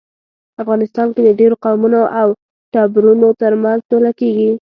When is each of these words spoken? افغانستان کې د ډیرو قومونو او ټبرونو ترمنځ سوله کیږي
افغانستان 0.61 1.07
کې 1.13 1.21
د 1.23 1.29
ډیرو 1.39 1.55
قومونو 1.65 2.01
او 2.21 2.27
ټبرونو 2.73 3.27
ترمنځ 3.41 3.79
سوله 3.89 4.11
کیږي 4.19 4.49